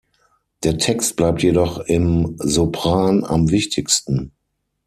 [0.63, 4.31] Der Text bleibt jedoch im Sopran am wichtigsten.